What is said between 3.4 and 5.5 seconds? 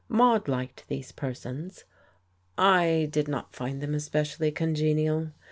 find them especially congenial.